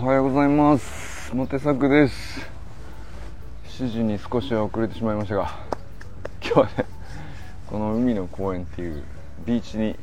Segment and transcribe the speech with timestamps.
[0.00, 1.34] はようございます。
[1.34, 2.48] モテ作です。
[3.64, 5.50] 7時に少しは遅れてしまいましたが
[6.40, 6.72] 今日はね
[7.66, 9.02] この海の公園っていう
[9.44, 9.96] ビーチに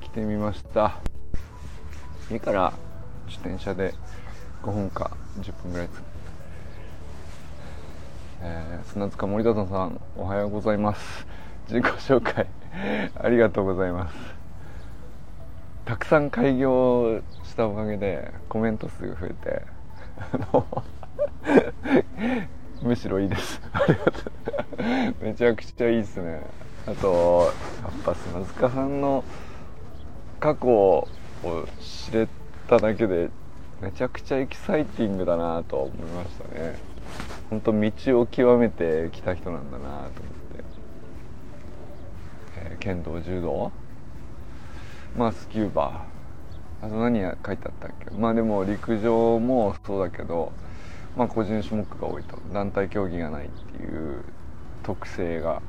[0.00, 0.96] 来てみました。
[2.30, 2.72] 家から
[3.26, 3.92] 自転車で
[4.62, 6.02] 5分か10分ぐらいです。
[8.40, 11.26] えー、砂塚森田さんおはようございます。
[11.68, 12.46] 自己紹介
[13.14, 14.35] ありがとうございます。
[15.86, 19.62] たくさん開業したおかげでコメント数が増えて
[22.82, 23.62] むしろいいです。
[23.72, 24.10] ありがと
[25.22, 26.42] うめちゃくちゃいいですね。
[26.88, 29.22] あとやっぱ砂塚さんの
[30.40, 31.06] 過去を
[31.80, 32.26] 知れ
[32.66, 33.30] ただけで
[33.80, 36.80] めちゃくちゃエキサイティングだなと思いましたね。
[37.48, 40.14] 本当道を極めてきた人なんだなと思って、
[42.56, 43.70] えー、剣道柔道？
[45.16, 46.04] まあスキューバ
[46.82, 48.10] あと何が書いてあったっけ？
[48.16, 50.52] まあでも陸上もそうだけど
[51.16, 52.36] まあ個人種目が多いと。
[52.52, 54.22] 団体競技がないっていう
[54.82, 55.62] 特性が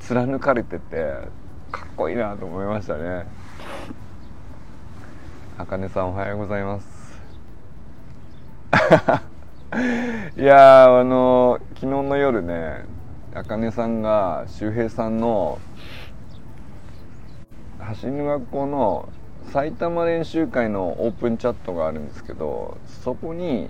[0.00, 1.14] 貫かれてて
[1.72, 3.26] かっこいいなと思いましたね。
[5.58, 7.22] あかねさんおはようございます。
[10.40, 12.84] いやあの昨日の夜ね
[13.34, 15.58] あかねさんが周平さんの
[17.86, 19.08] 走りの学校の
[19.52, 23.68] 埼玉練習会のオープンチャットがあるんですけどそこに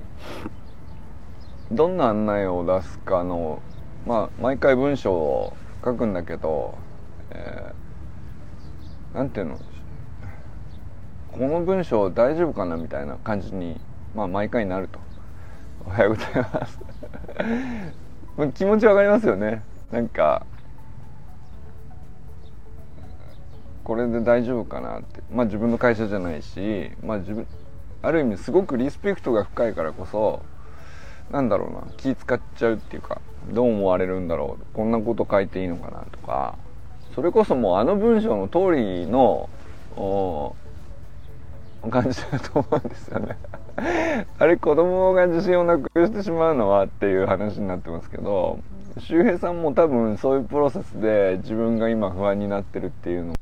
[1.73, 3.61] どんな案内を出すかの
[4.07, 6.79] まあ毎回文章を書くんだけど、
[7.31, 9.59] えー、ていうの？
[11.33, 13.81] この文章大丈夫かなみたいな感じに、
[14.15, 15.01] まあ、毎回なると。
[15.87, 16.79] おはようございます
[18.55, 19.63] 気持ちわかりますよね。
[19.91, 20.47] なんか
[23.85, 25.23] これで大丈夫かなって。
[25.31, 27.47] まあ自分の会社じゃないしまあ自分
[28.03, 30.43] ある意味すごくリスペクトが深いからこそ
[31.31, 33.21] なんだろうな気使っちゃうっていうか
[33.51, 36.57] どう思われるんだろうこんなこと書いていいのかなとか
[37.15, 39.49] それこそもうあの文章の通りの
[41.91, 43.39] 感じだと思うんですよね。
[44.39, 48.61] あれ子供が自信をなくしてしまうのはっていう話になってますけど
[48.99, 53.39] 周平さんも多分そういうプロセスで自分が今不安になってるっていうのが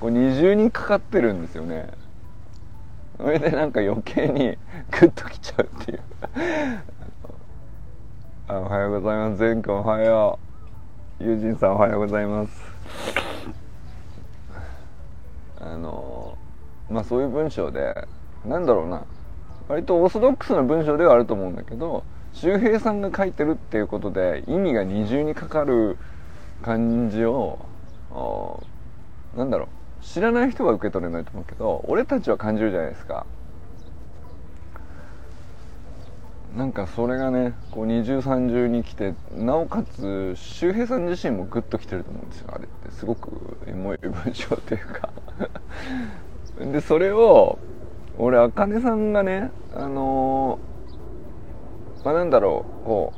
[0.00, 1.90] こう二重にかかってるんですよね。
[3.16, 4.56] それでなんか余計に
[4.92, 6.00] グッときちゃうっていう。
[8.46, 9.38] あおはようございます。
[9.38, 10.38] 善くんおはよ
[11.20, 11.24] う。
[11.24, 12.62] 友人さんおはようございます。
[15.60, 16.38] あの
[16.88, 18.06] まあそういう文章で
[18.46, 19.02] なんだろうな。
[19.66, 25.98] 割とオーソドックスな文章ではあると思うんだけど周平さんが書いてるっていうことで意味が二重にかかる
[26.62, 27.58] 感じを
[29.36, 29.77] なんだろう。
[30.12, 33.26] 知らない人は受け取れないと思うけど俺たちは感じるじゃないですか。
[36.56, 42.48] なんかそれがねこう二重三重に来てなおかつ周平さん自身もグッときてると思うんですよ。
[42.54, 45.10] あれってすごくエモい文章というか。
[46.72, 47.58] でそれを
[48.16, 53.12] 俺あかねさんがねあのー、まあ、なんだろうこ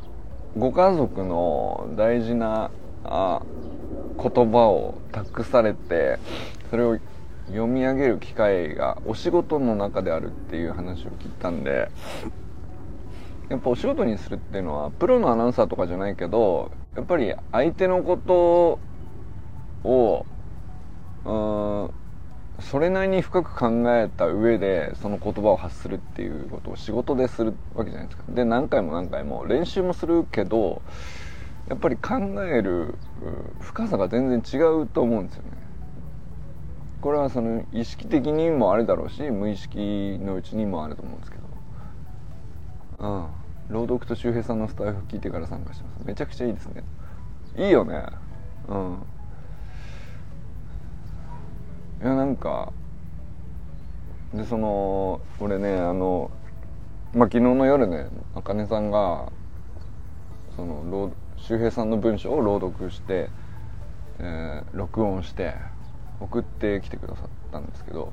[0.56, 2.70] うご家族の大事な
[3.04, 3.42] あ
[4.20, 6.18] 言葉を託されて
[6.70, 6.98] それを
[7.48, 11.90] 読み上げる機会がお仕事の中であるっていう話を聞いたんで
[13.48, 18.78] やっぱお仕事にするっていうのはプロのアナウンサーとかじゃないけどやっぱり相手のこと
[19.88, 20.26] を
[21.24, 21.32] う
[21.88, 21.90] ん
[22.62, 28.24] それなりに深く考えた上でその言葉を発するっていうことを仕事でするわけじゃないですか。
[28.28, 30.82] で何回も何回も練習もするけど
[31.68, 32.94] やっぱり考える
[33.60, 35.69] 深さが全然違うと思うんですよね。
[37.00, 41.44] これはその意識的にもあるだろうし無意識のうちにもあると思うんですけど。
[42.98, 43.26] うん。
[43.70, 46.06] 朗読と周平さんのスタイフ聞いてから参加してます。
[46.06, 46.82] めちゃくちゃいいですね。
[47.56, 48.04] いいよね。
[48.68, 49.02] うん。
[52.02, 52.72] いやなんか
[54.32, 56.30] でその俺ねあの
[57.14, 59.30] まあ昨日の夜ねあかねさんが
[60.56, 63.28] その周平さんの文章を朗読して、
[64.18, 65.54] えー、録音して
[66.20, 68.12] 送ってきてくださったんですけど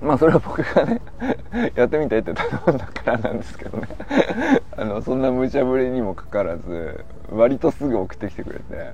[0.00, 1.00] まあそれは僕がね
[1.74, 3.88] やってみたいって頼んだからなんですけどね。
[4.76, 8.92] あのそんな無茶ぶりにもかかわらず割とすぐ送ってきてくれて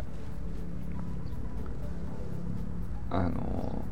[3.11, 3.83] あの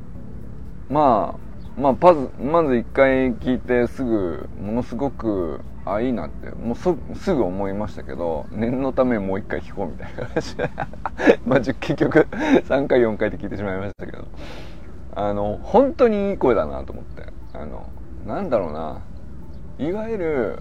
[0.88, 1.43] まあ
[1.76, 6.50] まあまずまず一回聞いてすぐものすごくあいいなって。
[6.50, 10.56] もうすぐ思いましたけど念のためもう一回聞こうみたいな話。
[11.44, 14.24] まあ結局3回4回で聞いてしまいましたけど。
[15.16, 17.26] あの本当にいい声だなと思って。
[17.52, 17.86] あの
[18.26, 19.00] なんだろうな。
[19.78, 20.58] いわゆる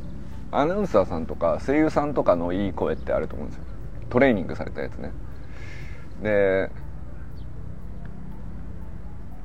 [0.51, 3.63] アナウンサーさんとか声優さんとかのいい声ってあると思うんですよ。
[4.09, 5.11] トレーニングされたやつね。
[6.21, 6.69] で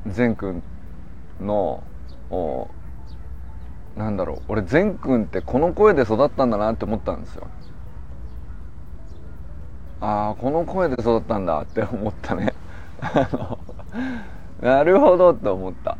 [0.07, 0.63] 善くん
[1.41, 1.83] の
[2.31, 2.69] お
[3.97, 7.49] なんだろう俺善くんってこの声で育ったんだなって思ったんですよ。
[10.01, 12.55] ああこの声で育ったんだって思ったね。
[14.63, 15.99] なるほどって思った。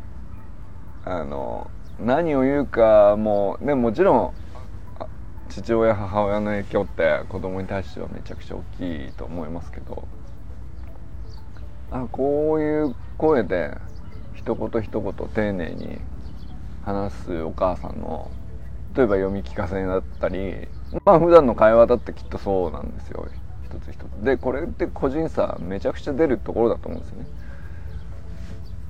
[1.05, 1.69] あの
[1.99, 4.33] 何を言うかもうねもちろん
[5.49, 10.07] 父親母親の影響って子供に対してはめちゃくちゃ大きいと思いますけど
[11.91, 13.75] あこういう声で
[14.39, 15.99] 一言一言丁寧に
[16.83, 18.31] 話すお母さんの
[18.95, 20.67] 例えば読み聞かせだったり
[21.05, 23.27] まあ普段の会話だってきっとそうなんですよ。
[23.65, 24.23] 一つ一つ。
[24.23, 27.27] でこれって個人差めちゃくちゃ出るところだと思うんですよね。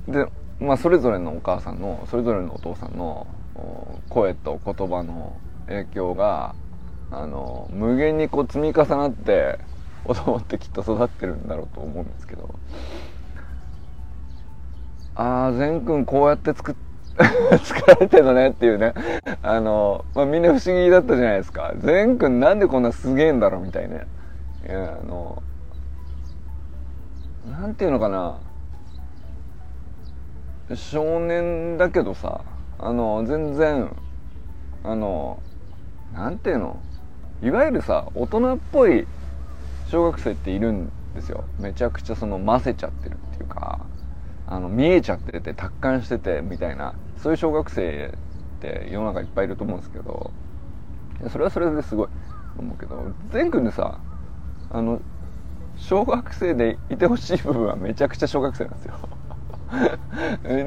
[0.08, 3.26] でまあそれぞれのお母さんのそれぞれのお父さんの
[4.08, 5.36] 声と言葉の
[5.66, 6.54] 影響が
[7.10, 9.58] あの無限にこう積み重なって
[10.04, 12.54] 子供ってきっと育ってるんだろうと思うんですけど。
[15.14, 16.74] ああ善くんこうやって作っ
[17.62, 18.94] 作られてるのねっていうね。
[19.42, 21.74] あの、まあ、みんな不思議だったじゃないですか。
[21.76, 24.06] 善くんなんでこんなすげえんだろうみたいね
[24.66, 25.42] いやあの
[27.50, 28.38] なんていうのかな。
[30.74, 32.42] 少年だけどさ
[32.78, 33.90] あの全然
[34.84, 35.40] あの
[36.14, 36.78] なんていうの。
[37.42, 39.06] いわゆるさ大人っぽい
[39.88, 41.44] 小学生っているんですよ。
[41.58, 43.80] めちゃくちゃそのませちゃってるっていうか。
[44.50, 48.14] あの見えちゃってて達観しててみたいなそういう小学生
[48.58, 50.32] って世の中いっぱいいると思うんですけど
[51.30, 54.00] それはそれですごいと思うけど善くんでさ
[54.70, 55.02] あの
[55.76, 58.94] 小学生でいてほしい部分はめちゃくちゃ小学生なんですよ。
[60.44, 60.66] で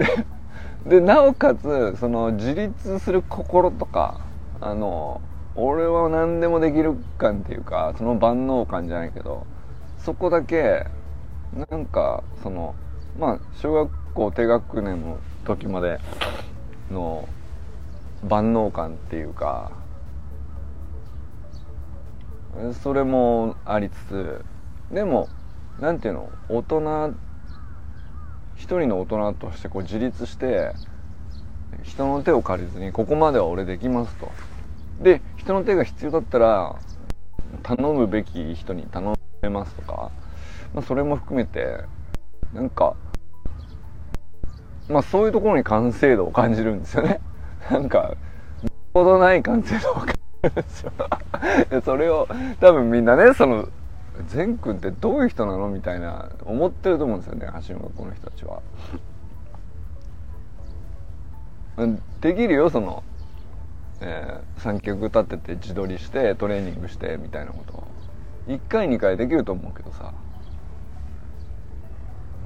[0.85, 4.21] でなおかつその自立する心とか
[4.61, 5.21] あの
[5.55, 9.47] 俺は何でもできる感っていうかその万能感じゃないけど
[9.97, 10.87] そこだけ
[11.71, 12.75] なんかその
[13.19, 15.99] まあ小学校低学年の時まで
[16.91, 17.27] の
[18.27, 19.71] 万能感っていうか
[22.81, 24.45] それもありつつ
[24.91, 25.27] でも
[25.79, 27.15] なんていうの大人
[28.55, 30.73] 一人の大人としてこう自立して
[31.83, 34.31] 人の手を借りずにここまでは俺できますと。
[35.01, 36.75] で人の手が必要だったら
[37.63, 40.11] 頼むべき人に頼めますとか、
[40.73, 41.79] まあ、それも含めて
[42.53, 42.95] なんか
[44.89, 47.19] まあそういうところに完成度を感じるんですよね。
[47.71, 48.15] なんか
[48.93, 50.13] ほどない完成度を感じ
[50.43, 50.91] るんですよ。
[51.83, 52.27] それを
[52.59, 53.67] 多分みんなねその
[54.27, 58.61] 善くんってどういう人なのみたいな思ってると思うんですよね橋の学校の人たちは。
[62.21, 63.03] できるよその、
[64.01, 67.83] えー、三曲立てて自撮りしてトレーニングしてみたいなこと
[68.47, 70.13] 1回2回できると思うけどさ。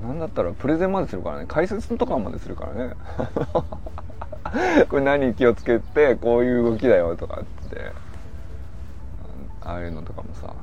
[0.01, 1.45] なんだったらプレゼンまでするからね。
[1.47, 2.93] 解説とかまでするからね。
[4.89, 7.91] これ何気をつけてこういう動きだよとかって。
[9.61, 10.53] ああいうのとかもさ。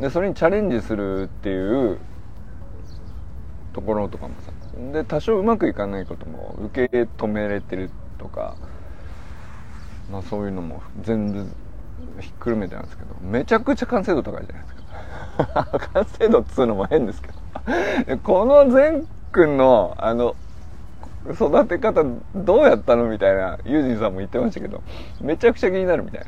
[0.00, 1.98] でそれにチャレンジするっていう
[3.72, 4.52] ところとかもさ。
[4.92, 8.54] で多少うまくいかないことも受け止めれてるとか。
[10.10, 11.46] まあそういうのも全部
[12.20, 13.14] ひっくるめてなんですけど。
[13.20, 15.78] めちゃくちゃ完成度高いじゃないですか。
[15.92, 17.45] 完成度っつうのも変ですけど。
[18.22, 20.36] この善くんのあの
[21.32, 22.04] 育て方
[22.34, 24.82] どうやったのみたいなユージンさんも言ってましたけど
[25.20, 26.26] めちゃくちゃ気になるみたいな。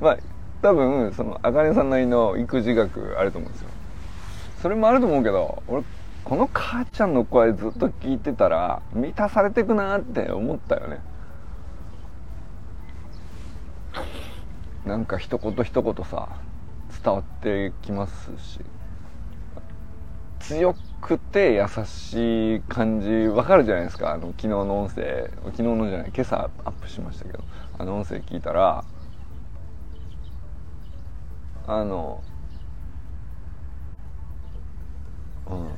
[0.00, 0.16] まあ
[0.62, 3.68] 多分そのあかねさんなりの育児学あると思うんですよ。
[4.60, 5.82] それもあると思うけど俺
[6.24, 11.00] この母ちゃんの声ずっと聞いてたら満たされてくなって思ったよね。
[14.84, 16.28] なんか一言一言さ
[17.02, 18.60] 伝わってきますし。
[20.40, 24.12] 強くて優しい感じわかるじゃないですか。
[24.12, 25.30] あの昨日の音声。
[25.44, 26.12] 昨日のじゃない。
[26.14, 27.44] 今朝アップしましたけど。
[27.78, 28.84] あの音声聞いたら
[31.66, 32.22] あの
[35.48, 35.68] うん。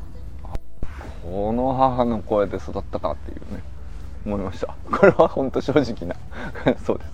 [1.22, 3.62] この母の声で育ったかっていうね。
[4.24, 4.74] 思いました。
[4.90, 6.16] これは本当正直な。
[6.84, 7.10] そうです。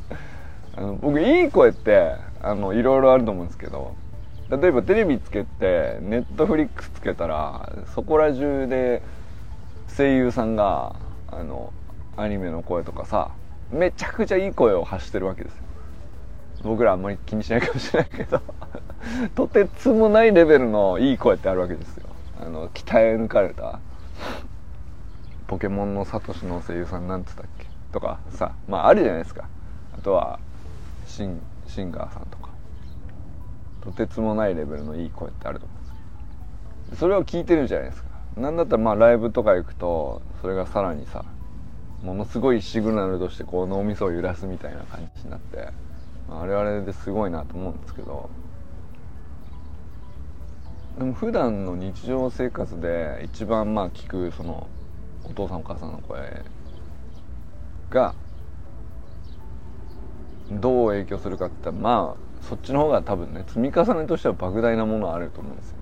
[0.76, 3.94] あの僕いい声ってあのいろいろあると思うんですけど
[4.50, 9.02] 例えばテレビつけてネットフリックスつけたらそこら中で
[9.94, 10.96] 声優さんが
[11.30, 11.72] あの
[12.16, 13.30] アニメの声とかさ
[13.70, 15.62] めちゃくちゃいい声を発してるわけですよ。
[16.64, 18.40] 僕らあんまり気にしないかもしれないけど。
[19.36, 22.06] とてつもないレベルのいい声ってあるわけですよ。
[22.40, 23.78] あの鍛え抜かれた
[25.46, 27.66] ポケモンのサトシの声優さんなんつったっけ？
[27.92, 29.44] とかさまああるじゃないですか。
[29.96, 30.38] あとは
[31.06, 32.37] シンシンガーさんとか。
[33.88, 38.08] とてつもないレベルのいい声ってあると思うんですそれを聞いてるじゃないですか。
[38.36, 41.24] なんだったらまあライブとか行くとそれがさらにさ
[42.02, 45.68] ものすごいシグナルとしてこう脳みそを揺らすみたいな感じになって、
[46.28, 48.30] まあ、あれあれですごいなと思うんですけど。
[50.98, 54.66] でも普段の日常生活で一番まあ聞くその
[55.24, 56.42] お父さんお母さんの声
[57.88, 58.14] が
[60.50, 65.76] どう影響するかって言ったらまあそっちの方が多分ね積み重ねとしては莫大なものあると思うんですよ、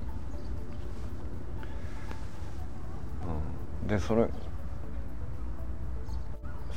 [3.83, 4.27] うん、でそれ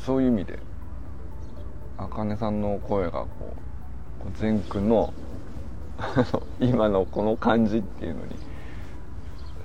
[0.05, 0.59] そういう意味で
[1.97, 3.27] あかねさんの声がこ
[4.25, 5.11] う善くんの
[6.61, 8.35] 今のこの感じっていうのに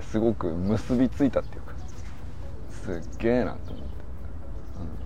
[0.01, 1.73] すごく結びついたっていうか
[2.69, 3.93] すっげえなと思って、
[4.79, 5.04] うん、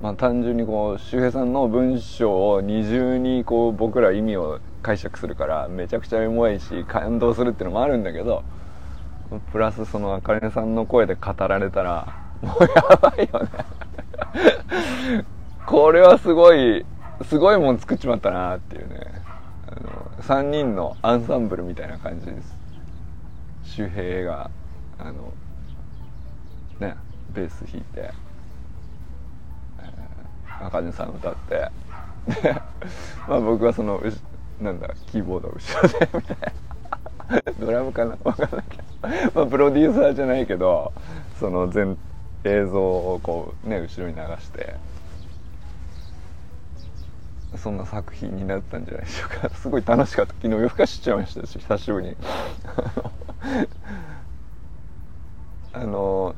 [0.00, 8.44] まあ単純にこう周平さんの文章を二重にこう僕ら意味を解釈するからめちゃくちゃエモいし感動するっていうのもあるんだけど
[9.52, 13.50] プラスそのあかねさんの声で語られたらもうやばいよね。
[15.66, 16.86] これはすごい
[17.24, 19.18] すごいもん作っちまったなっていうね。
[19.66, 22.56] あの3人のアンサンブルみたいな感じです。
[23.64, 24.50] 周平が
[24.98, 25.32] あの
[26.80, 26.96] ね
[27.34, 28.12] ベース弾いて、
[30.60, 31.70] 赤根さん歌って。
[33.28, 34.02] まあ僕はその
[34.60, 37.42] なんだキーボード後ろでみたいな。
[37.60, 38.16] ドラムかな？
[38.16, 38.82] 分かんないけど。
[39.34, 40.92] まあプロデューサーじゃないけど
[41.38, 41.96] その全
[42.44, 44.76] 映像をこうね後ろに流して。
[47.56, 49.48] そんな作品になったんじゃないでしょうか。
[49.48, 50.34] すごい楽しかった。
[50.34, 52.16] 昨日夜更かしちゃいましたし久しぶりに。
[55.72, 56.34] あの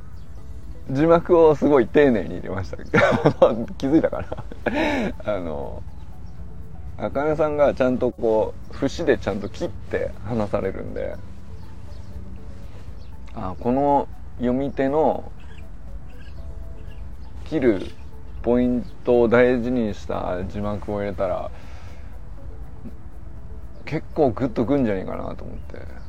[0.90, 2.76] 字幕をすごい丁寧に入れました。
[3.78, 4.26] 気づいたかな。
[5.36, 5.82] あの
[6.98, 11.16] あかねさんがちゃんとこう節でちゃんと切って話されるんで。
[13.34, 15.30] あこの読み手の
[17.44, 17.86] 切る
[18.42, 21.50] ポイントを大事にした字幕を入れたら
[23.84, 26.00] 結構グッとくんじゃねえかなと思って。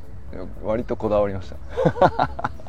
[0.63, 2.51] 割とこだわりました。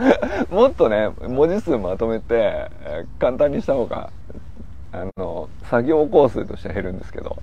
[0.50, 2.70] もっとね文字数まとめて
[3.18, 4.10] 簡単にした方が
[4.92, 7.36] あの作業工数としては減るんですけど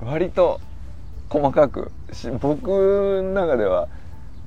[0.00, 0.60] 割と
[1.28, 1.90] 細かく
[2.40, 3.88] 僕の中では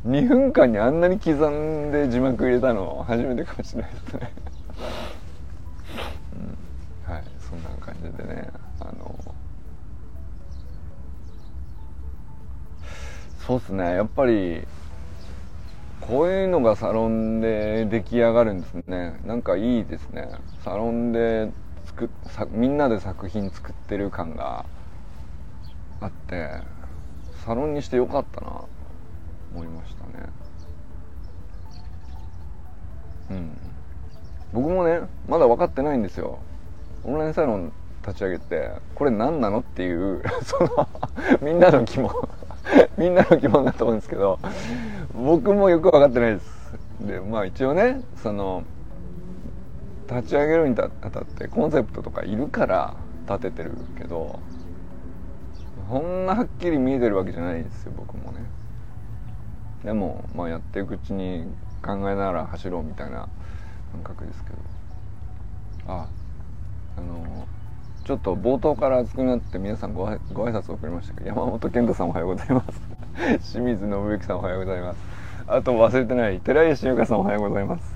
[0.05, 4.31] 2分間にあんなに刻んで字幕入れたの初めてかもしれないですね。
[7.07, 8.49] うん、はいそんな感じでね
[8.79, 9.13] あの
[13.45, 14.65] そうっすねやっぱり
[16.01, 19.19] こういうのがサロンで出来上がるんですね。
[19.25, 20.29] なんかいいですね。
[20.63, 21.51] サロンで
[21.85, 24.65] 作さみんなで作品作ってる感が
[25.99, 26.49] あって
[27.45, 28.65] サロンにしてよかったな
[29.53, 30.29] 思いましたね。
[33.31, 33.57] うん。
[34.53, 36.39] 僕もねまだ分かってないんですよ。
[37.03, 37.71] オンラインサロン
[38.05, 40.87] 立ち上げてこれ何なのっていうその
[41.41, 42.11] みんなの疑問
[42.97, 44.39] みんなの疑問だと思うんですけど
[45.21, 46.77] 僕もよく分かってないです。
[47.01, 48.63] でまあ一応ねその
[50.09, 52.95] 立ち上げるにあたってコンセプトとかいるから
[53.27, 54.39] 立ててるけど
[55.89, 58.39] そんなはっきり見えてるわけじゃないですよ僕もね。
[59.83, 61.45] でもまあやっていくうちに
[61.83, 63.27] 考えながら走ろうみたいな
[63.93, 64.55] 感覚ですけど。
[65.87, 66.07] あ
[66.97, 67.47] あの
[68.05, 72.81] ちょっと冒頭から熱くなって皆さんごご挨拶を送りましたけど山本健太さんおはようございます。
[73.53, 75.10] 清水信之さんおはようございます。
[75.53, 76.39] あと忘れてない。
[76.39, 77.93] 寺石由香さんおはようございます。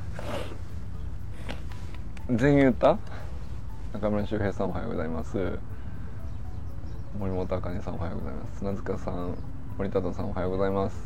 [2.29, 2.97] 全員言った？
[3.93, 5.57] 中村修平さんおはようございます。
[7.17, 8.57] 森本茜さんおはようございます。
[8.59, 9.37] 砂塚さん
[9.77, 10.97] 森田さんおはようございます。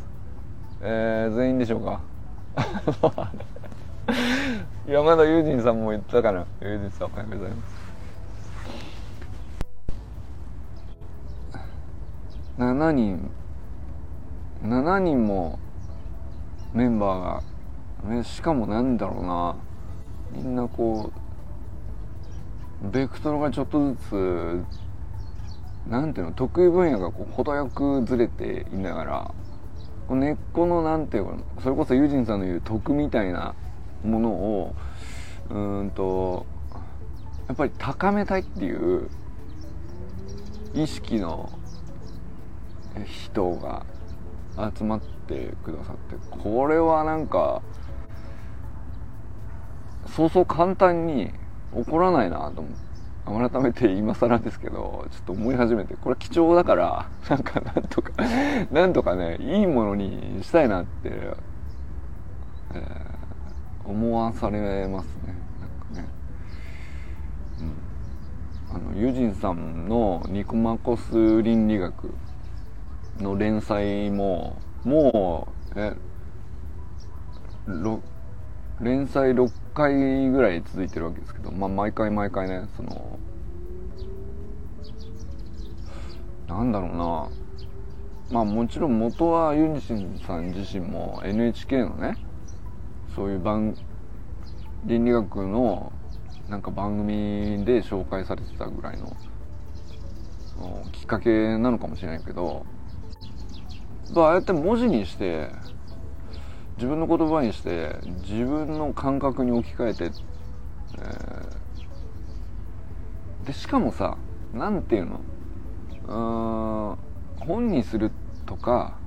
[0.82, 2.02] えー、全員でしょうか？
[4.88, 6.48] 山田友人さんも言ったかな？
[6.62, 7.80] 友人さんおはようございます。
[12.58, 13.30] 7人。
[14.64, 15.60] 7人も
[16.74, 19.56] メンバーが、ね、しかもなんだろうな。
[20.32, 21.12] みんなこ
[22.84, 24.64] うベクトルがちょっとずつ
[25.88, 29.32] なんていうの得意分野がこう程よくずれていながら
[30.10, 33.56] 根っこのなんていうかそれこそユージンさんの言う徳みたいな
[34.04, 34.76] ものを
[35.50, 36.46] うんと
[37.48, 39.10] やっぱり高めたいっていう
[40.74, 41.52] 意識の
[43.06, 43.86] 人が
[44.76, 47.62] 集まってくださってこれはなんか
[50.08, 51.32] そうそう簡単に
[51.74, 52.74] 起こらないなと思う。
[53.30, 55.96] 改めて今更ですけどちょっと思い始めて。
[55.96, 58.12] これ貴重だからなんかなんとか
[58.72, 61.12] なんとかねいいものにしたいなって、
[62.74, 65.36] えー、思わされますね。
[65.60, 66.08] なんかね。
[68.72, 68.76] うん。
[68.76, 72.12] あのユジンさんの「ニコマコス倫理学」
[73.22, 75.96] の連載ももうえ
[78.82, 83.20] 連載6回ぐらい続いてるわけですけど、まあ、毎回毎回ねその
[86.48, 87.30] なんだろうな。
[88.32, 92.16] まあもちろん元はユニシンさん自身も NHK のね
[93.16, 93.76] そういう番
[94.86, 95.92] 倫理学の
[96.48, 99.16] なんか番組で紹介されてたぐらいの
[100.92, 102.66] きっかけなのかもしれないけど
[104.16, 105.50] ああやって文字にして
[106.78, 114.18] 自分の言葉にして自分の感覚に置き換えて、えー、でしかもさ
[114.54, 115.08] 何て言う
[116.08, 116.98] の？
[117.42, 118.12] うん本にする
[118.46, 118.98] とか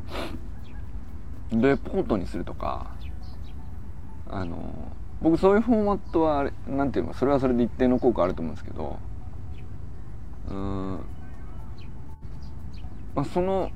[1.51, 2.95] レポートにするとか
[4.31, 7.15] あの僕そういうフォーマットは何て言うの？
[7.15, 8.99] それはそれで一定の効果あると思うんですけど
[10.51, 10.99] うん
[13.15, 13.71] まあその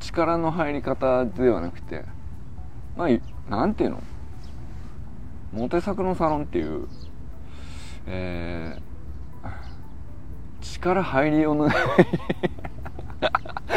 [0.00, 2.04] 力の入り方ではなくて
[2.96, 4.02] まあなんていうの？
[5.52, 6.88] モテ作のサロンっていう、
[8.06, 9.50] えー、
[10.60, 11.76] 力入りようのない。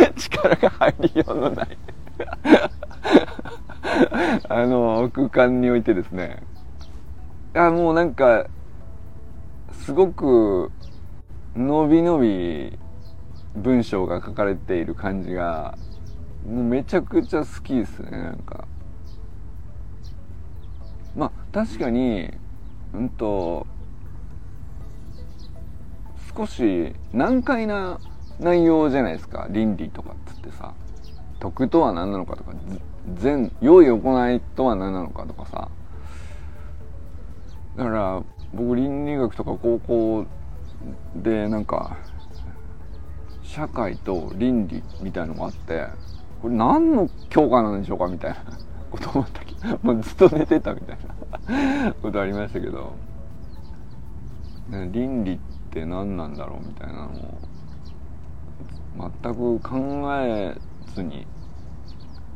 [0.17, 1.77] 力が入りようのない。
[4.49, 6.41] あの空間においてですね。
[7.53, 8.47] あもうなんか
[9.71, 10.71] すごく
[11.55, 12.79] 伸び伸び
[13.55, 15.77] 文章が書かれている感じが
[16.49, 18.67] もうめちゃくちゃ好きですねなんか。
[21.15, 22.31] まあ確かに
[22.93, 23.67] うんと
[26.35, 27.99] 少し難解な
[28.39, 29.47] 内容じゃないですか。
[29.51, 30.73] 倫理とかっつってさ。
[31.39, 32.53] 徳とは何なのかとか
[33.13, 35.69] 善良い行いとは何なのかとかさ。
[37.77, 40.25] だから僕倫理学とか高校
[41.15, 41.97] でなんか
[43.43, 45.88] 社会と倫理みたいのがあって
[46.41, 48.38] これ何の教科なんでしょうかみたいな
[48.91, 50.97] こと思ったけど もうずっと寝てたみたい
[51.86, 52.93] な ことありましたけど、
[54.91, 55.39] 倫理っ
[55.71, 57.10] て何なんだろうみたいなのを
[59.21, 60.56] 全く考え
[60.93, 61.25] ずに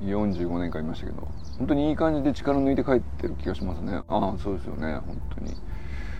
[0.01, 4.01] 45年間いましたけど本当にいい感じで力抜いて帰ってる気がしますね。
[4.07, 5.55] ああそうですよね本当に。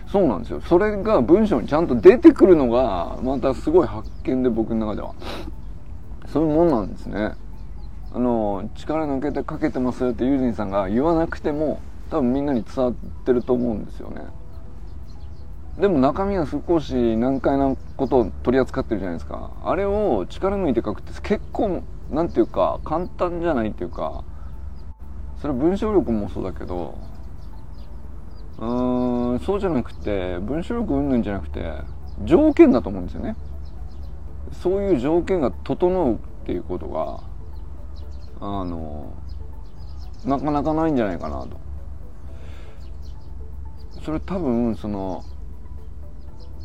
[0.06, 0.60] そうなんですよ。
[0.60, 5.14] それが文章にちゃんと出てくるのがまたすごい発見で僕の中では。
[6.26, 7.32] そういうもんなんですね。
[8.14, 14.22] あの力抜けてかけてますよってユージンさんが言わなくても多分みんなに伝わってると思うんですよね。
[15.80, 19.50] でも中身は少し難解なことを取り扱ってるじゃないですか。
[19.64, 24.22] あれを力抜いて書くって結構なんていうか簡単じゃないっていうか
[25.40, 26.96] それ文章力もそうだけど
[28.58, 31.72] うーんそうじゃなくて文章力うんぬんじゃなくて
[32.22, 33.34] 条件だと思うんですよね。
[34.52, 37.33] そういう条件が整うっていうことが
[38.40, 39.12] あの
[40.24, 41.60] なかなかないんじゃないかなと。
[44.04, 45.24] それ多分その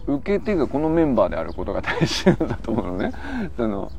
[0.07, 3.11] 受け手がこのメンバーであることが大事なんだと思うのね。
[3.55, 3.91] その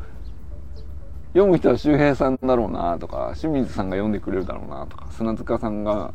[1.33, 6.12] 読む人は周平さんだろうなとか清水さんが読んでくれるだろうなとか砂塚さんが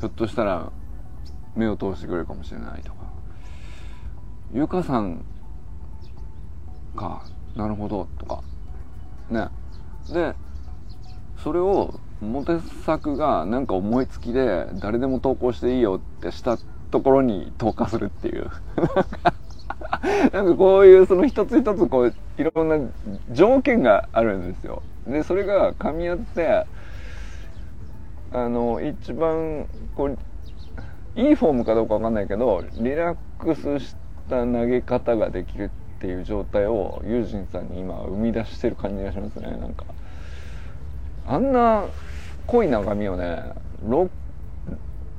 [0.00, 0.72] ひょっとしたら
[1.54, 3.04] 目を通してくれるかもしれないとか。
[4.52, 5.24] ゆかさん
[6.96, 7.24] か
[7.56, 8.42] なるほどとか。
[9.30, 9.48] ね。
[10.12, 10.34] で
[11.44, 16.56] それをモテ作がなんか思いつきで誰でも投稿していいよってした
[16.90, 18.50] ところに投下するっていう
[20.32, 22.78] なんかこういうその一つ一つこういろんな
[23.30, 26.64] 条件があるんですよでそれが噛み合って
[28.32, 30.18] あの一番こう
[31.14, 33.96] いいフォームかどうかわかんないけどリラックスし
[34.30, 39.84] た投げ方ができるっていう状態をユージンさんに今生み出してる感じがしますねなんか。
[41.26, 41.84] あんな
[42.46, 43.42] 濃い中身をね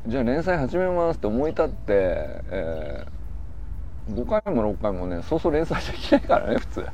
[0.08, 6.86] じゃあ連載始めますって思い立って、えー、5回も6回もねそうそう連載できないからね普通。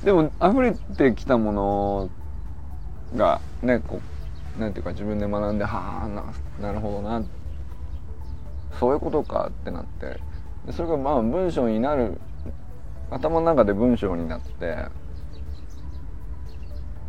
[0.04, 2.10] でも溢れてきたもの
[3.16, 4.00] がねこ
[4.58, 6.24] うなんていうか自分で学んではあな
[6.60, 7.22] なるほどな
[8.78, 10.18] そういうことかってなって。
[10.70, 12.20] それがまあ文章になる
[13.10, 14.86] 頭の中で文章になって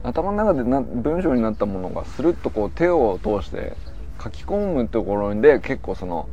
[0.03, 3.75] 頭の中でな文章になったものがスルッとこう手を通して
[4.21, 6.27] 書き込むところで結構その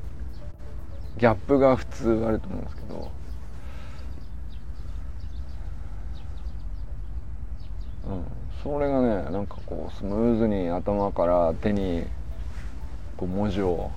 [1.19, 3.11] ギャップが普通あると思うんですけど。
[8.09, 8.25] うん。
[8.63, 12.05] それがねなんかこうスムーズに頭から手に
[13.17, 13.91] こう文字を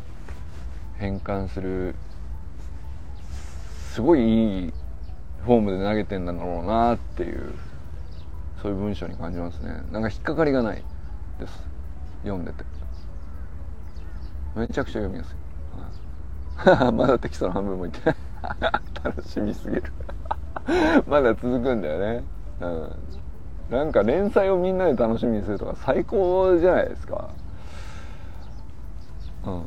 [0.97, 1.95] 変換する
[3.93, 4.73] すごいいい
[5.43, 7.53] フォームで投げてんだろうなっていう。
[8.63, 9.73] そういう文章に感じますね。
[9.91, 10.81] なんか引っかかりがない
[11.37, 11.67] です。
[12.23, 12.63] 読んでて。
[14.55, 18.15] めちゃくちゃ読みやすい、 まだテキストの半分もいって。
[18.61, 18.71] な い
[19.03, 19.83] 楽しみすぎる。
[21.07, 22.23] まだ続くんだよね。
[22.61, 22.89] うん。
[23.69, 27.31] なんか連載をみんなで楽しみにするとか最高じゃないですか。
[29.43, 29.65] うん。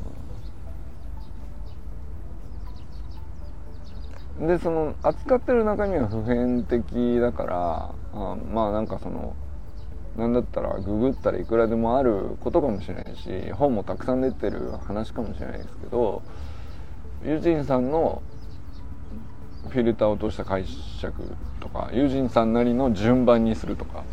[4.40, 9.34] でその扱ってる中身は普遍的だからあまあなんかその
[10.16, 16.22] なんだったらググったらいくらでもあることかもしれないし本もたくさん出てる話かもしれないですけど
[17.24, 18.22] ユジンさんの
[19.70, 21.12] フィルターを通した解釈
[21.60, 24.04] とかユジンさんなりの順番にするとか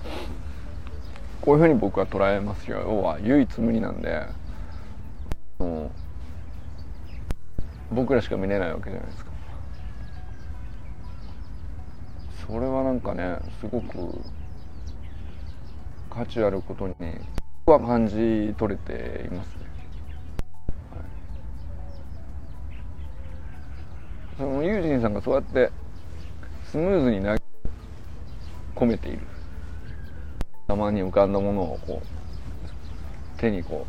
[1.41, 2.79] こういうふうに僕は捉えますよ。
[2.79, 4.25] 要は唯一無二なんで
[7.91, 9.32] 僕らしか見れないわけじゃないですか。
[12.45, 14.19] それはなんかねすごく
[16.09, 16.95] 価値あることに
[17.65, 19.65] は感じ取れていますね、
[20.91, 20.99] は
[24.33, 25.71] い、そのユージンさんがそうやって
[26.65, 27.41] スムーズに投げ
[28.75, 29.33] 込めている。
[30.67, 33.85] たまに浮かんだものをこう手にこ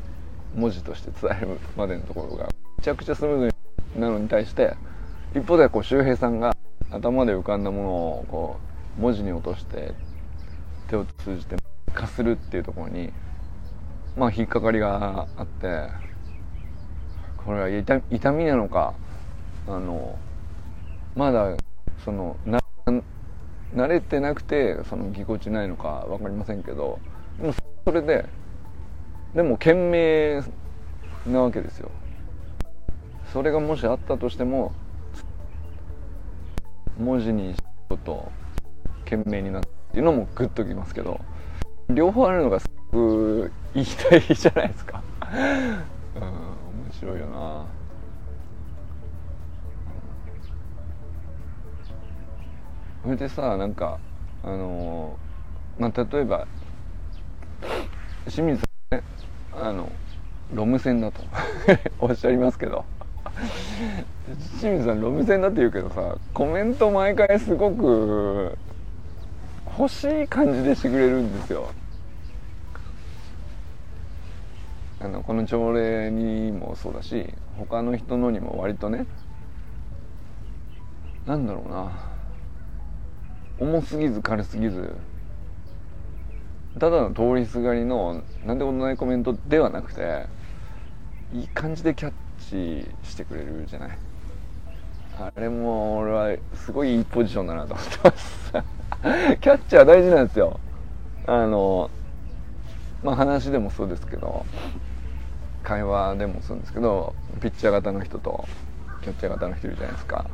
[0.55, 3.55] う文字として伝えるまでのところがめちゃくちゃスムーズ
[3.95, 4.77] になのに対して
[5.35, 6.54] 一方でこう周平さんが
[6.91, 8.57] 頭で浮かんだものをこ
[8.99, 9.93] う文字に落として
[10.89, 11.57] 手を通じて
[11.93, 13.13] 化するっていうところに
[14.17, 15.89] まあ引っかかりがあって
[17.45, 18.95] これは痛痛みなのか
[19.67, 20.19] あの
[21.17, 21.57] まだ
[22.05, 22.61] そのな
[23.75, 27.01] 慣れてなくてそのぎこちないのか分かりませんけど
[27.41, 28.27] でもそれで
[29.35, 30.43] でも懸命
[31.27, 31.91] なわけですよ。
[33.33, 34.73] それがもしあったとしても
[36.99, 37.59] 文字にし
[37.91, 38.31] ようと
[39.05, 41.21] 懸命になってっていうのもグッときますけど
[41.89, 45.01] 両方あるのがすごく言いたいじゃないですか。
[46.17, 47.65] うん面白いよな。
[53.05, 54.01] それでさなんか
[54.43, 55.17] あの
[55.79, 56.49] まあ例えば
[58.29, 59.05] 清水さんね
[59.53, 59.93] あの
[60.53, 61.23] ロム線だと
[62.01, 62.85] おっしゃいますけど。
[64.61, 68.57] 清水さんロム線だって言うけどさコメント毎回すごく
[69.79, 71.71] 欲しい感じでしてくれるんですよ。
[75.01, 79.07] あのこの朝礼にもそうだし他の人のにも割とね
[81.27, 81.93] なんだろうな
[83.61, 84.97] 重すぎず軽すぎず
[86.79, 90.27] ただの通りすがりのなんでことないコメントではなくて
[91.35, 93.99] いい感じでキャッチしてくれるじゃない？
[95.19, 98.53] あれも俺はすごいいいポジションだなと思ってます。
[99.41, 100.59] キャッチャー大事なんですよ。
[101.27, 101.89] あの
[103.03, 104.45] まあ話でもそうですけど
[105.63, 108.45] 会話でもそうですけどピッチャー型の人と
[109.03, 110.27] キャッチャー型の人いるじゃないですか。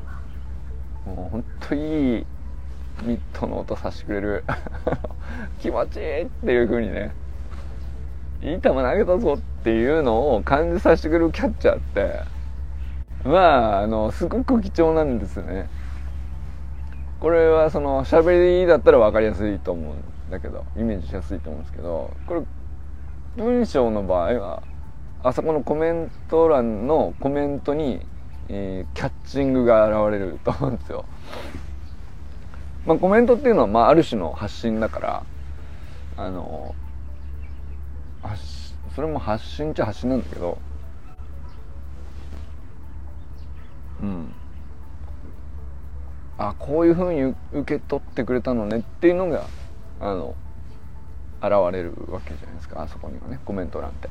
[1.05, 2.27] もうほんといい
[3.03, 4.45] ミットの音させてくれる。
[5.61, 7.13] 気持ちいいっていう風にね
[8.43, 12.40] いい球投げたぞっていうのを感じさせてくれるキャッチャーって
[13.25, 15.69] まああのすごく貴重なんですね
[17.21, 22.43] これはその喋りだったら分かりやすいと思うんだけどイメージしやすいと思うんですけどこれ
[23.37, 24.63] 文章の場合は
[25.23, 28.01] あそこのコメント欄のコメントに、
[28.49, 31.05] えー、キャッチングが現れると思うんですよ。
[32.87, 35.23] まあ、コメントっていうのは、まあ、ある種の発信だから
[36.17, 36.75] あの
[38.95, 40.59] それも発信っちゃ発信なんだけど
[44.03, 44.33] うん。
[46.39, 49.47] あこういうふうに受け取ってくれたのねっていうのが
[50.01, 50.35] あの
[51.43, 53.39] 現れるわけじゃないですかあそこにはね。
[53.45, 54.09] コメント欄って。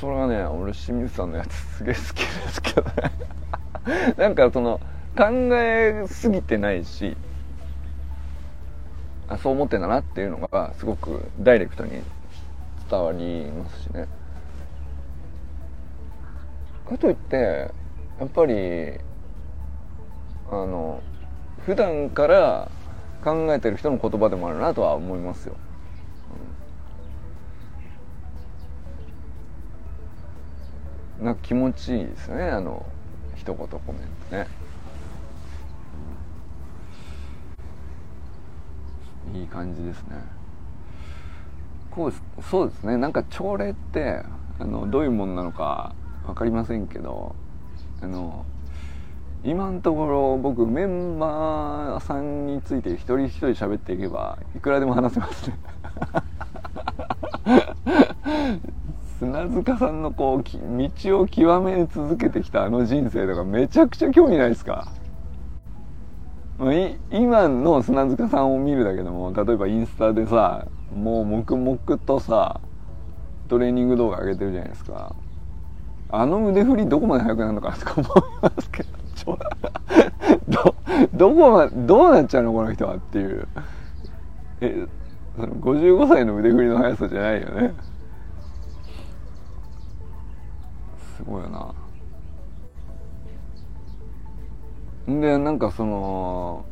[0.00, 2.92] それはね俺清水さんのやつすげえ好きですけどね。
[4.16, 4.80] なんかその
[5.16, 5.24] 考
[5.56, 7.16] えすぎてないし
[9.28, 12.02] あそう思ってんだなっていうのがすごくダイレクトに
[12.88, 14.06] 伝わりますしね。
[16.88, 17.70] かといって
[18.18, 18.98] やっぱり
[20.50, 21.02] あの
[21.66, 22.70] 普段から
[23.22, 25.56] 考えてる人の言葉でもあるなとは思いますよ。
[31.18, 32.86] うん、な気持ちいいですねあの
[33.36, 34.46] 一言コメントね。
[39.34, 40.16] いい感じですね。
[41.90, 44.22] こうそうですねなんか朝礼って
[44.58, 45.94] あのどういうもんなのか
[46.28, 47.34] 分かりませんけど
[48.02, 48.44] あの
[49.44, 55.58] 今のところ僕メンバーさんについて一人一人喋っていけばいくらでも話せますね。
[59.18, 64.86] 砂塚さんのこう道を極め続けてきたあの人生とかめちゃくちゃ興味ないですか？
[67.10, 72.60] 今の砂塚さんを見るだけでも例えばインスタでさもう黙々とさ
[73.48, 75.14] トレーニング動画上げてるじゃないですか。
[76.10, 78.88] あの腕振りどこまで速くなるのかなとか思いますけど。
[80.48, 80.74] ど
[81.12, 83.48] どこまどうなっちゃうのこの人はっていう。
[84.60, 84.86] え
[85.36, 87.74] その55歳の腕振りの速さじゃないよね。
[91.16, 91.74] すごいよな。
[95.20, 96.64] でなんかその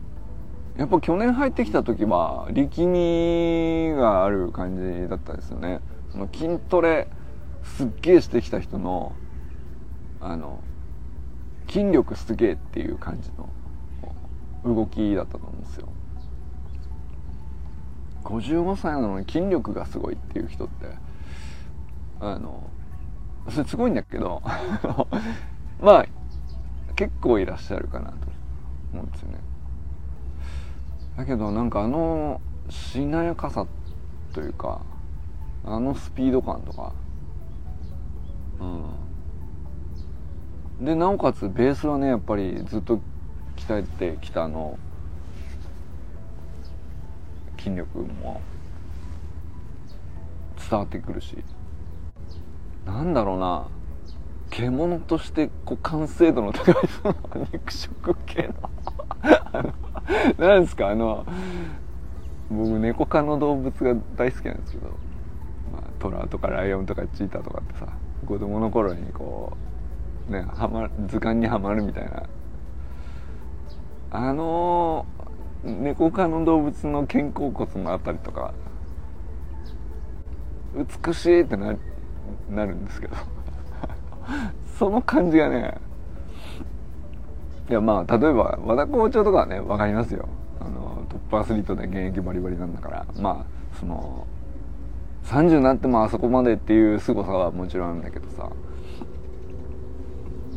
[0.77, 5.81] やっぱ去年入ってきた時は力みがある感じだったですよね。
[6.11, 7.09] その筋トレ
[7.63, 9.13] すっげえしてきた人の
[10.21, 10.63] あの
[11.69, 13.49] 筋力すげえっていう感じの
[14.75, 15.89] 動きだったと思うんですよ。
[18.25, 20.87] 55歳なのに筋力がすごいっていう人って
[22.21, 22.71] あの
[23.49, 24.43] それすごいんだけど
[25.81, 26.07] まあ
[26.97, 28.17] 結構いらっしゃるかなと
[28.93, 29.39] 思うんですよね。
[31.17, 33.67] だけどなんかあのしなやかさ
[34.33, 34.81] というか
[35.65, 36.93] あのスピード感とか
[40.81, 43.01] でなおかつベースはねやっぱりずっと
[43.57, 44.79] 鍛えてきたの。
[47.59, 48.41] 筋力も
[50.71, 51.39] 伝わってくるし。
[52.85, 53.67] なんだろうな。
[54.51, 57.17] 獣としてこう完成度の高いその
[57.53, 58.71] 肉食系の。
[60.39, 61.27] 何ですかあの
[62.49, 64.89] 僕猫科の動物が大好きなんですけど、
[65.73, 67.89] まあ、トラとかライオンとかチーターとかってさ
[68.25, 69.76] 子供の頃にこう
[70.29, 72.25] ねはま図鑑にはまるみたいな。
[74.11, 75.05] あの
[75.65, 78.55] 猫科の動物の肩甲骨のあたりとか
[81.05, 81.75] 美しいってな
[82.49, 83.17] なるんですけど。
[84.79, 85.79] その感じがね
[87.69, 90.29] いやまあ例えば和田校長とかはね分かりますよ。
[90.61, 93.07] あのトップアスリートで現役バリバリなんだから。
[93.19, 94.27] まあその
[95.25, 98.49] 30になってもあそこまでっていう凄さはもちろんあるんだけどさ。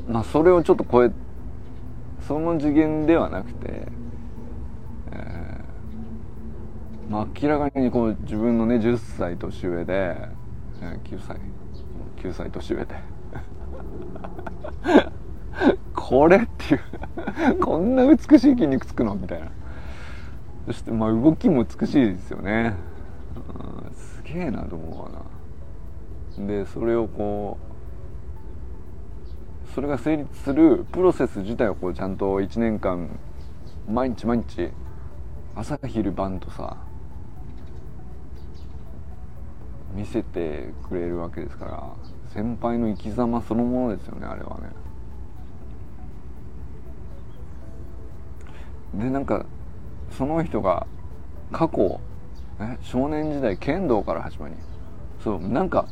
[0.10, 1.12] まあそれをちょっと超え
[2.28, 3.88] その次元ではなくて、
[5.12, 10.15] えー、まあ明らかにこう自分のね10歳年上で、
[10.82, 11.38] えー、9歳
[12.17, 12.95] 9歳年上で。
[15.93, 17.60] これっていう。
[17.62, 19.52] こんな美しい筋肉つくのみたいな。
[20.65, 22.76] そしてまあ動きも美しいですよね、
[23.36, 25.10] うん、すげえなと思うわ
[26.39, 26.48] な。
[26.48, 27.68] でそれをこう
[29.80, 33.18] それが成立するプロセス自体をこうちゃんと1年間
[33.89, 34.72] 毎日毎日
[35.56, 36.76] 朝昼晩とさ
[39.94, 41.96] 見せてくれるわけですから
[42.34, 44.70] 先輩の生き様そのものですよねあれはね。
[49.06, 49.46] でなんか
[50.12, 50.88] その人が
[51.54, 52.02] 過去
[52.60, 54.56] え少年時代剣道から始まり。
[55.24, 55.88] そうなんか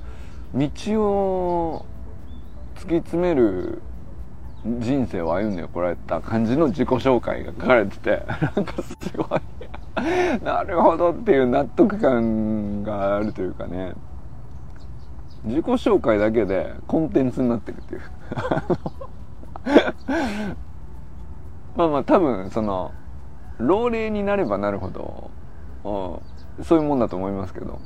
[0.53, 0.69] 道
[1.01, 1.85] を
[2.77, 3.81] 突き詰める
[4.63, 8.23] 人生を歩んでこられた感じの自己紹介が書かれてて
[8.55, 9.41] なんかすごい
[10.43, 13.93] なるほどっていう納得感があるというかね。
[15.43, 18.01] 自己紹介だけでコンテンツになってるっていう。
[21.77, 22.91] まあまあ多分その
[23.57, 25.31] 老齢になればなるほど
[26.63, 27.79] そういうもんだと思いますけど。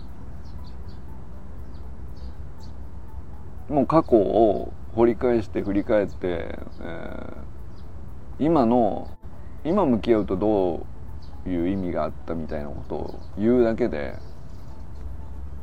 [3.69, 9.09] もう過去を掘り返して振り返って、えー、今の
[9.63, 10.85] 今向き合うとど
[11.45, 14.15] ういう意味があったみたいなことを言うだけで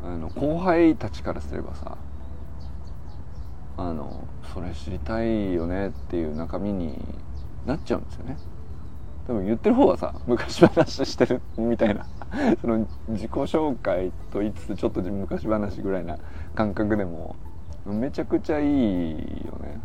[0.03, 1.99] あの後輩たちからすればさ
[3.77, 6.99] あのそれ知りたいよねっていう中身に
[7.67, 8.37] なっちゃうんですよね。
[9.27, 12.07] 多分言ってる方はさ昔話してるみたいな
[12.63, 16.17] その自己紹介と言いつつちょっと昔話ぐらいな
[16.55, 17.37] 感覚でも
[17.87, 18.67] めちゃくちゃいい
[19.47, 19.81] よね。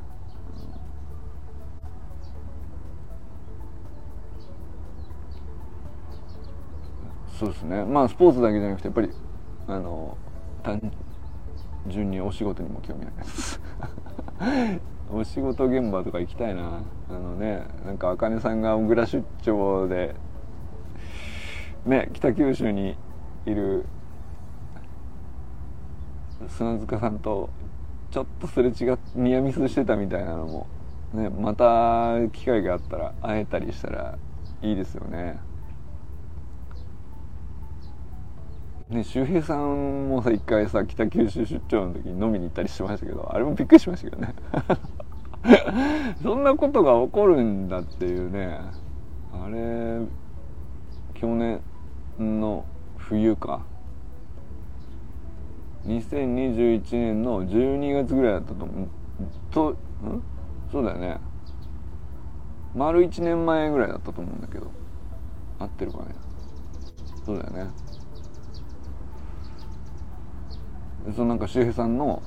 [7.40, 7.84] そうですね。
[7.84, 9.10] まあスポーツだけじゃなくてやっぱり
[9.68, 10.18] あの
[10.62, 10.92] 単
[11.88, 13.62] 純にお仕事にも興味あります。
[15.12, 16.82] お仕事現場とか行きたいな。
[17.10, 20.16] あのねなんか茜さんが小倉出張で
[21.86, 22.98] ね北九州に
[23.46, 23.86] いる
[26.48, 27.50] 砂塚さんと
[28.14, 30.68] ちょっとすれ違っニアミスしてたみたいなのも
[31.16, 34.20] ねまた機会があったら会えたりしたら
[34.62, 35.40] いいですよね。
[38.90, 44.36] ね周平さんもさ一回さ北九州出張の時に飲みに行ったりしましたけどあれもびっくりしましたけどね。
[46.22, 48.60] そんなことが起こるんだっていうね。
[49.34, 50.02] あれ
[51.16, 51.62] 去年
[52.20, 52.64] の
[52.96, 53.73] 冬か。
[55.86, 58.88] 2021年の12月ぐらいだったと思う。
[59.52, 59.76] とん？
[60.72, 61.18] そうだよね。
[62.74, 64.72] 丸1年前ぐらいだったと思うんだけど。
[65.60, 66.06] 合ってるかね。
[67.26, 67.72] そうだよね。
[71.16, 72.24] そのなんか周平さんの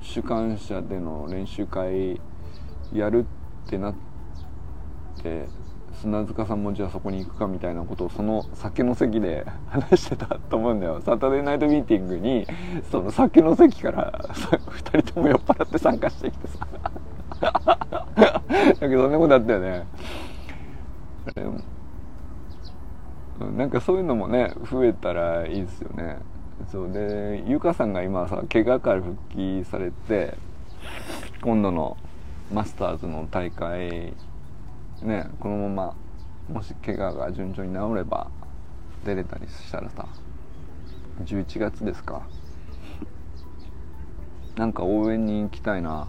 [0.00, 2.20] 主観者での練習会
[2.92, 3.26] やる
[3.66, 3.94] ってなっ
[5.20, 5.48] て
[6.04, 11.00] 砂塚さんもじゃあそこに行くかみたいなことをその酒の席で 話してたと思うんだよ。
[11.00, 12.46] サタデーナイトミーティングに
[12.90, 16.66] その酒の席から2人とも酔っ払って参加してきてさ。
[18.14, 18.42] だ
[18.80, 19.86] けどそんなことあったよね。
[23.56, 26.18] なんかそういうのもね増えたらいいですよね。
[26.68, 30.36] そうでゆかさんが今さ怪我から復帰されて
[31.42, 31.96] 今度の
[32.52, 34.12] マスターズの大会
[35.02, 35.94] ねこのま
[36.48, 38.30] まもし怪我が順調に治れば
[39.04, 40.06] 出れたりしたらさ
[41.24, 42.22] 11月ですか。
[44.56, 46.08] なんか応援に行きたいな。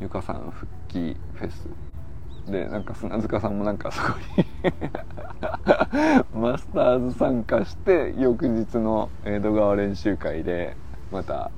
[0.00, 1.68] ゆかさん復帰フェス。
[2.46, 4.46] でなんか砂塚さんもなんかそこに
[6.32, 10.74] マスターズ参加して翌日の江戸川練習会で
[11.12, 11.50] また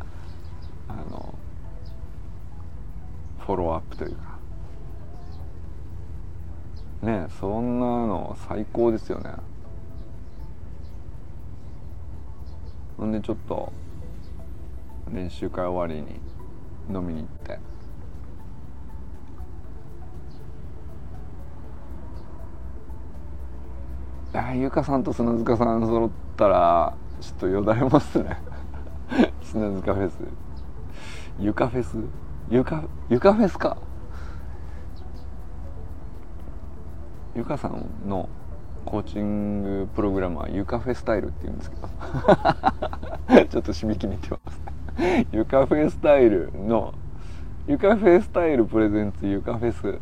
[0.89, 1.35] あの
[3.39, 4.30] フォローアップというか。
[7.03, 9.33] ねそんなの最高ですよね。
[12.97, 13.73] ほんでちょっと
[15.11, 16.21] 練習会終わりに
[16.95, 17.59] 飲みに行って。
[24.33, 28.39] あゆかさんと砂塚さん揃ったらちょっとよだれますね。
[29.43, 30.19] 砂塚フェス。
[31.39, 31.97] ゆかフェス？
[32.51, 33.79] ゆかゆかフェスか。
[37.35, 38.29] ゆかさんの
[38.85, 41.89] コーチングプログラムはゆかフェスタイルって言うんですけど。
[43.49, 44.63] ちょっと締め切りにってます。
[45.33, 46.95] ゆかフェスタイルの
[47.67, 50.01] ゆかフェスタイルプレゼンツゆかフェス。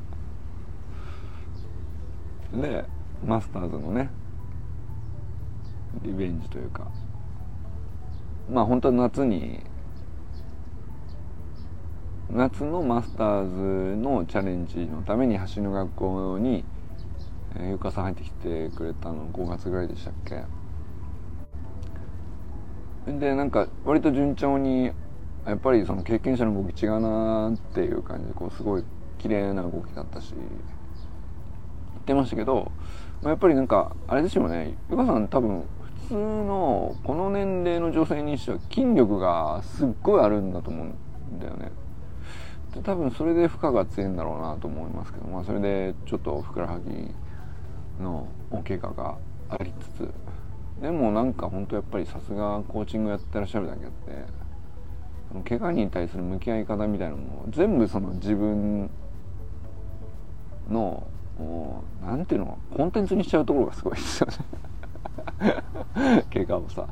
[2.60, 2.84] で
[3.26, 4.10] マスターズのね
[6.02, 6.86] リベンジというか。
[8.50, 9.62] まあ本当は夏に
[12.30, 16.62] 夏のマスターズのチャレンジのために橋の学校に、
[17.58, 20.42] えー、ゆかさん入ってきてくれたの5月ぐらいでしたっけ？
[23.12, 24.92] でなんか割と順調に
[25.46, 28.84] やっぱりその経験者の動き違うなっていう感じでこうすごい
[29.18, 32.70] 綺麗な動きだったし言ってましたけど、
[33.22, 35.64] まあ、やっぱりなんかあれですよねゆかさん多分
[36.02, 41.70] 普通のこの年齢の女性にしては筋力がすっごいあるんだと思うんだよね。
[42.74, 47.10] で多分それで負荷が強いんだろうなと思いますけど、まあ、それでちょっとふくらはぎ
[48.00, 49.16] のお怪我が
[49.48, 50.12] ありつつ。
[50.80, 53.90] でもなんか本当やっぱりさすがコーチングやってらっしゃるだけあっ
[55.42, 58.88] て怪我に対する向き合い方みたいなのも全部その自分
[60.70, 61.06] の
[62.02, 64.36] 何ていうのコンテンツにしちゃうところがすごいですよね。
[66.32, 66.86] 怪我をさ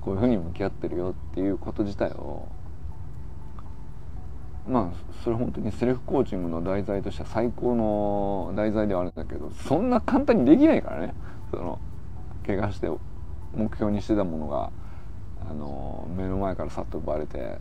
[0.00, 2.48] こういうふうに向き合ってるよっていうこと自体を
[4.68, 11.14] まあそれ本当にセルフコーチングの題材としては最高の題材ではあるんだけどそんな簡単にできないからね。
[11.50, 11.78] その
[12.46, 12.88] 怪我して
[13.54, 14.70] 目標にしてたものが
[15.48, 17.58] あの目の前からさっと奪われて、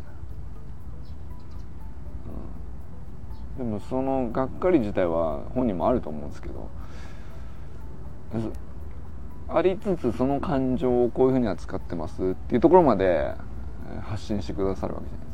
[3.59, 6.69] うん、でもそのがっかり自体は本人もあると思うんですけど
[9.47, 13.34] ありつつその感情をこういうふうに扱ってますっていうところまで
[14.03, 15.28] 発信してくださるわけじゃない。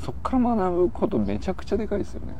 [0.00, 2.34] そっから学ぶことめちゃくちゃでかいですよね。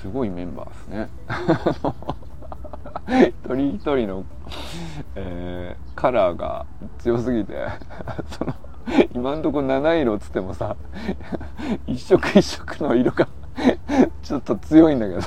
[0.00, 1.08] すごいメンバーですね。
[3.44, 4.24] 一人一人の、
[5.14, 6.66] えー、カラーが
[6.98, 7.54] 強すぎて
[8.30, 8.54] その
[9.14, 10.76] 今んとこ七色っつってもさ
[11.86, 13.28] 一色一色の色が
[14.22, 15.20] ちょっと強いんだけど。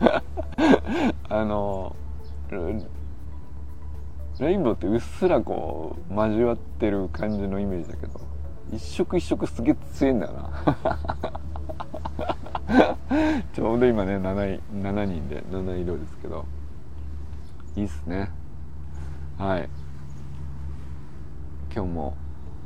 [1.28, 1.94] あの
[4.40, 8.20] レインボーってうっすらこう交わってる感じのイメージだけど
[8.72, 11.40] 一色一色すげえ強いんだよな。
[13.54, 16.44] ちょうど今ね 7, 7人で7色ですけど。
[17.78, 18.30] いいっすね。
[19.38, 19.68] はい。
[21.72, 22.16] 今日も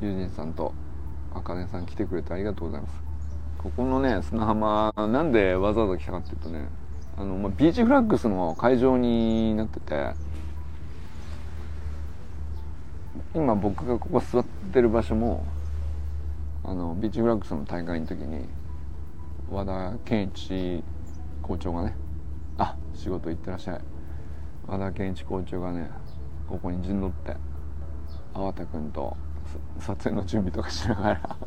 [0.01, 0.73] ユージンさんと
[1.33, 3.03] あかねさん来てくれてありがとうございます。
[3.59, 6.67] ここのね砂浜なんでわざわざ来たかっていうとね
[7.17, 10.13] あの、まあ、ビーチフラッグスの会場になってて
[13.35, 15.45] 今僕がここ座ってる場所も
[16.63, 18.47] あのビーチフラッグスの大会の時に
[19.49, 20.83] 和田健一
[21.41, 21.95] 校長がね
[22.57, 23.81] あ仕事行ってらっしゃい。
[24.65, 25.89] 和田健一校長がね
[26.47, 27.35] ここに陣取って
[28.33, 29.17] 粟田君と
[29.79, 31.37] 撮影の準備とかしながら。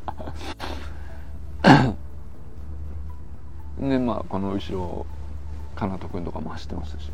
[3.78, 5.06] でまあこの後ろ
[5.76, 7.12] かなと君とかも走ってましたし、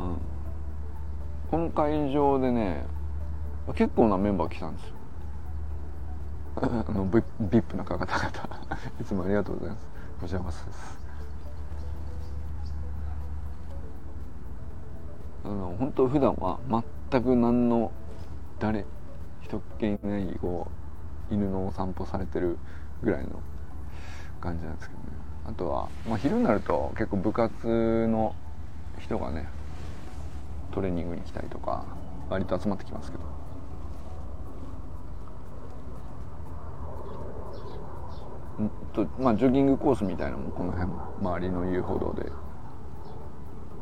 [0.00, 0.16] うん、
[1.50, 2.84] この会場でね
[3.76, 4.94] 結構なメンバー来たんですよ。
[6.56, 8.08] あの VIP な方々。
[9.00, 9.86] いつもありがとうございます。
[10.20, 11.02] こちらこそです。
[15.44, 16.58] あの本当普段は
[17.10, 17.90] 全く何の
[18.58, 18.84] 誰
[19.40, 20.68] 人っ気いないこ
[21.30, 22.58] う犬のお散歩されてる
[23.02, 23.40] ぐらいの
[24.40, 28.34] 感じなんですけどねあとは、まあ、昼になると結構部活の
[29.00, 29.48] 人がね
[30.72, 31.84] トレーニングに来たりとか
[32.30, 33.32] 割と集まってきますけど。
[38.62, 40.90] んとまあジョギングコースみたいなのもこの辺
[41.20, 42.30] 周りの遊歩道で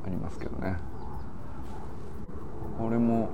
[0.06, 0.76] ありますけどね。
[2.78, 3.28] これも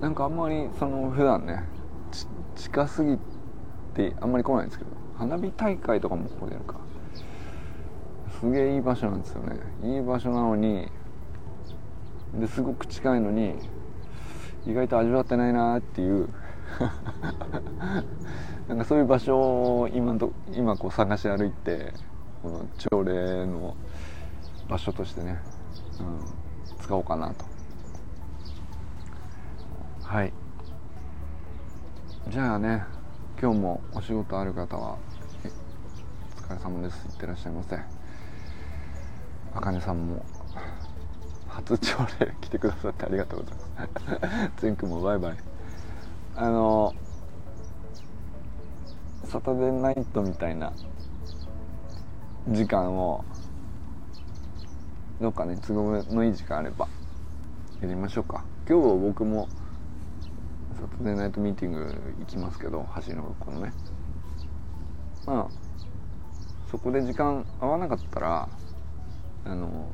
[0.00, 1.64] なんかあんまりその普段ね
[2.54, 3.18] 近すぎ
[3.94, 4.97] てあんまり来ないんですけど。
[5.18, 6.76] 花火大会とかもここでやるか。
[8.40, 9.56] すげえいい場所なんですよね。
[9.82, 10.88] いい場所なのに
[12.34, 13.54] ですごく近いのに
[14.64, 16.28] 意外と味わってないなっていう。
[18.68, 19.38] なんかそういう場所
[19.80, 21.94] を今と今こう探し歩いて
[22.42, 23.74] この朝礼の
[24.68, 25.38] 場所としてね、
[25.98, 27.44] うん、使おうかなと。
[30.04, 30.32] はい。
[32.28, 32.84] じゃあね
[33.40, 34.98] 今日もお仕事ある方は
[36.36, 37.78] お疲れ様ですいってらっしゃいませ
[39.54, 40.26] あかねさんも
[41.46, 45.36] 初朝礼来てくださってありがとうございますつんくもバイバイ
[46.34, 46.92] あの
[49.22, 50.72] サタデーナイトみたいな
[52.48, 53.24] 時間を
[55.20, 56.88] どっかね都合のいい時間あれば
[57.80, 59.48] やりましょうか今日は僕も
[60.80, 63.72] サタデーナイトミーティング行きますけど橋の学校のね。
[65.26, 65.48] まあ
[66.70, 68.48] そこで時間合わなかったら
[69.44, 69.88] あの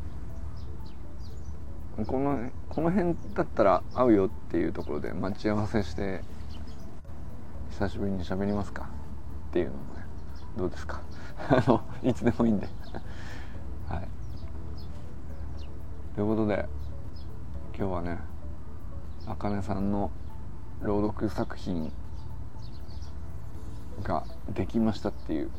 [2.07, 6.23] このこの辺だったら会うよっていうところで待ち合わせして
[7.71, 8.89] 久しぶりに喋りますか？
[9.51, 10.05] っていうのもね
[10.57, 11.01] どうですか？
[11.49, 12.69] あのいつでもいいんで。
[13.89, 14.09] はい。
[16.15, 16.69] ということで
[17.77, 18.19] 今日はね
[19.27, 20.11] あかねさんの
[20.85, 21.91] 朗読作品
[24.03, 25.51] ができましたっていう。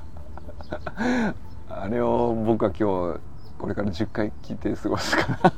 [1.70, 3.20] あれを僕は今日
[3.60, 5.54] これから10回聞いて過ごすか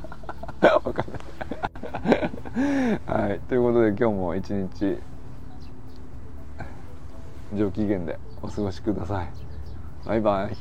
[0.60, 3.40] な分かんないはい。
[3.48, 4.98] ということで今日も一日
[7.54, 9.28] 上機嫌でお過ごしください。
[10.04, 10.56] バイバイ。